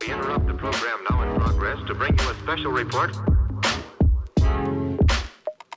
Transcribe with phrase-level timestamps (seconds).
[0.00, 3.16] We interrupt the program now in progress to bring you a special report.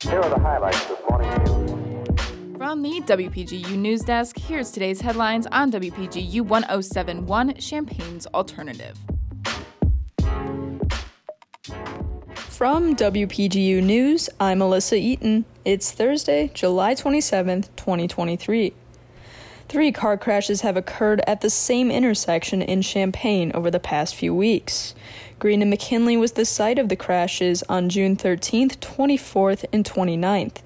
[0.00, 2.56] Here are the highlights this morning.
[2.56, 8.96] From the WPGU News Desk, here's today's headlines on WPGU 1071 Champaign's Alternative.
[12.34, 15.44] From WPGU News, I'm Elissa Eaton.
[15.66, 18.72] It's Thursday, July 27th, 2023.
[19.70, 24.34] Three car crashes have occurred at the same intersection in Champaign over the past few
[24.34, 24.96] weeks.
[25.38, 30.56] Green and McKinley was the site of the crashes on June 13th, 24th, and 29th.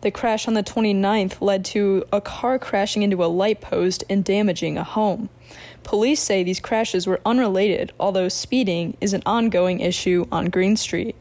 [0.00, 4.24] The crash on the 29th led to a car crashing into a light post and
[4.24, 5.28] damaging a home.
[5.84, 11.14] Police say these crashes were unrelated, although speeding is an ongoing issue on Green Street.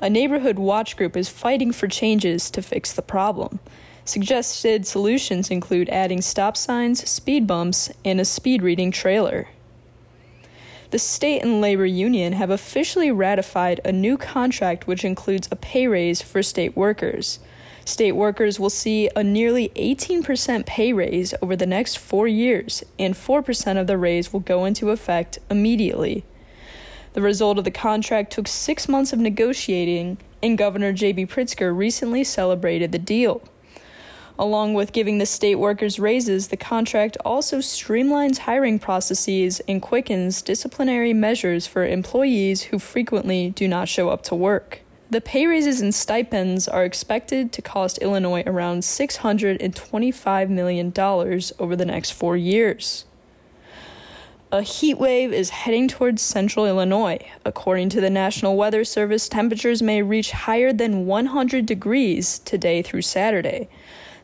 [0.00, 3.60] A neighborhood watch group is fighting for changes to fix the problem.
[4.06, 9.48] Suggested solutions include adding stop signs, speed bumps, and a speed reading trailer.
[10.90, 15.86] The state and labor union have officially ratified a new contract which includes a pay
[15.86, 17.38] raise for state workers.
[17.86, 23.14] State workers will see a nearly 18% pay raise over the next four years, and
[23.14, 26.24] 4% of the raise will go into effect immediately.
[27.14, 31.26] The result of the contract took six months of negotiating, and Governor J.B.
[31.26, 33.42] Pritzker recently celebrated the deal.
[34.36, 40.42] Along with giving the state workers raises, the contract also streamlines hiring processes and quickens
[40.42, 44.80] disciplinary measures for employees who frequently do not show up to work.
[45.08, 50.92] The pay raises and stipends are expected to cost Illinois around $625 million
[51.60, 53.04] over the next four years.
[54.50, 57.18] A heat wave is heading towards central Illinois.
[57.44, 63.02] According to the National Weather Service, temperatures may reach higher than 100 degrees today through
[63.02, 63.68] Saturday.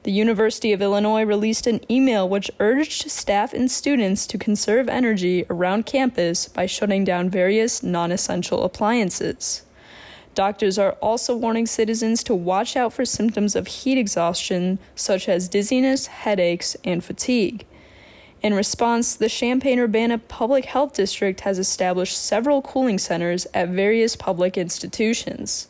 [0.03, 5.45] The University of Illinois released an email which urged staff and students to conserve energy
[5.51, 9.63] around campus by shutting down various non essential appliances.
[10.35, 15.49] Doctors are also warning citizens to watch out for symptoms of heat exhaustion, such as
[15.49, 17.67] dizziness, headaches, and fatigue.
[18.41, 24.17] In response, the Champaign Urbana Public Health District has established several cooling centers at various
[24.17, 25.69] public institutions.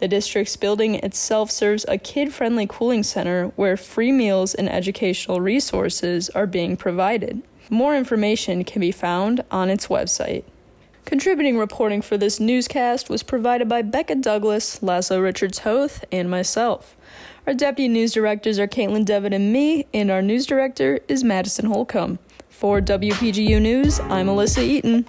[0.00, 5.42] The district's building itself serves a kid friendly cooling center where free meals and educational
[5.42, 7.42] resources are being provided.
[7.68, 10.44] More information can be found on its website.
[11.04, 16.96] Contributing reporting for this newscast was provided by Bekah Douglas, Laszlo Richard Toth, and myself.
[17.46, 21.66] Our deputy news directors are Caitlin Devitt and me, and our news director is Madison
[21.66, 22.18] Holcomb.
[22.48, 25.06] For WPGU News, I'm Elissa Eaton.